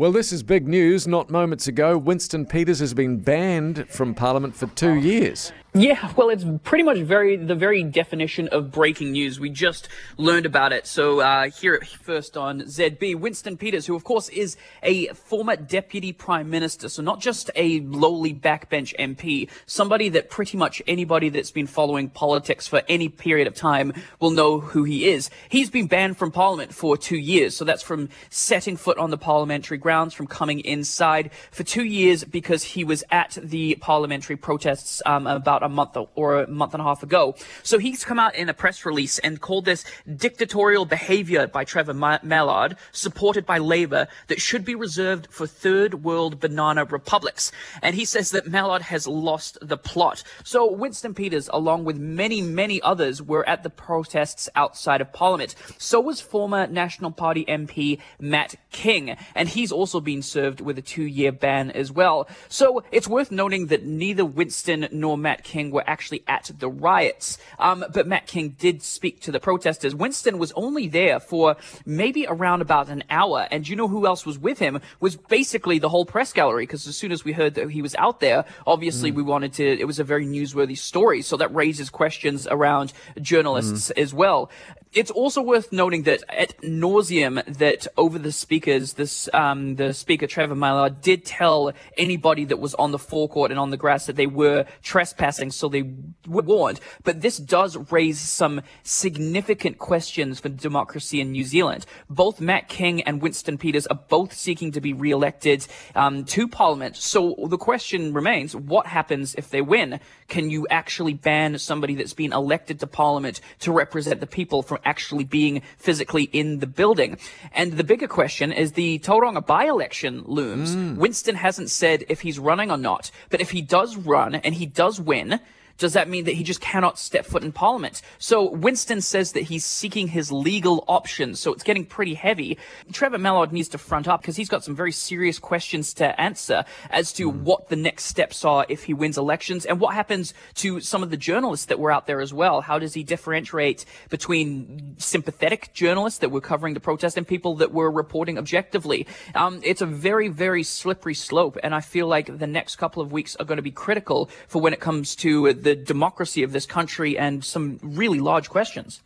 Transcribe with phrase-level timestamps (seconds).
[0.00, 1.06] Well, this is big news.
[1.06, 5.52] Not moments ago, Winston Peters has been banned from Parliament for two years.
[5.72, 9.38] Yeah, well, it's pretty much very the very definition of breaking news.
[9.38, 10.84] We just learned about it.
[10.84, 16.12] So uh, here first on ZB, Winston Peters, who of course is a former deputy
[16.12, 21.52] prime minister, so not just a lowly backbench MP, somebody that pretty much anybody that's
[21.52, 25.30] been following politics for any period of time will know who he is.
[25.50, 29.18] He's been banned from Parliament for two years, so that's from setting foot on the
[29.18, 35.00] parliamentary grounds, from coming inside for two years because he was at the parliamentary protests
[35.06, 37.34] um, about about a month or a month and a half ago.
[37.62, 39.84] So he's come out in a press release and called this
[40.16, 46.40] dictatorial behavior by Trevor Mallard, supported by Labour, that should be reserved for third world
[46.40, 47.52] banana republics.
[47.82, 50.22] And he says that Mallard has lost the plot.
[50.44, 55.54] So Winston Peters, along with many, many others, were at the protests outside of Parliament.
[55.78, 60.82] So was former National Party MP Matt King, and he's also been served with a
[60.82, 62.28] two-year ban as well.
[62.48, 67.38] So it's worth noting that neither Winston nor Matt King were actually at the riots.
[67.58, 69.94] Um, but Matt King did speak to the protesters.
[69.94, 73.48] Winston was only there for maybe around about an hour.
[73.50, 74.80] And you know who else was with him?
[75.00, 76.64] Was basically the whole press gallery.
[76.66, 79.16] Because as soon as we heard that he was out there, obviously mm.
[79.16, 81.22] we wanted to, it was a very newsworthy story.
[81.22, 84.02] So that raises questions around journalists mm.
[84.02, 84.50] as well.
[84.92, 90.26] It's also worth noting that at nauseum that over the speakers, this um, the speaker
[90.26, 94.16] Trevor Mallard did tell anybody that was on the forecourt and on the grass that
[94.16, 95.94] they were trespassing, so they
[96.26, 96.80] were warned.
[97.04, 101.86] But this does raise some significant questions for democracy in New Zealand.
[102.10, 106.96] Both Matt King and Winston Peters are both seeking to be re-elected um, to Parliament.
[106.96, 110.00] So the question remains: What happens if they win?
[110.28, 114.78] Can you actually ban somebody that's been elected to Parliament to represent the people from
[114.84, 117.18] actually being physically in the building.
[117.52, 120.74] And the bigger question is the Tauranga by-election looms.
[120.74, 120.96] Mm.
[120.96, 124.66] Winston hasn't said if he's running or not, but if he does run and he
[124.66, 125.40] does win, one
[125.80, 128.02] does that mean that he just cannot step foot in parliament?
[128.18, 132.58] So Winston says that he's seeking his legal options, so it's getting pretty heavy.
[132.92, 136.64] Trevor Mallard needs to front up because he's got some very serious questions to answer
[136.90, 137.40] as to mm.
[137.40, 141.10] what the next steps are if he wins elections and what happens to some of
[141.10, 142.60] the journalists that were out there as well.
[142.60, 147.72] How does he differentiate between sympathetic journalists that were covering the protest and people that
[147.72, 149.06] were reporting objectively?
[149.34, 153.12] Um, it's a very, very slippery slope, and I feel like the next couple of
[153.12, 156.50] weeks are going to be critical for when it comes to the the democracy of
[156.50, 159.02] this country and some really large questions.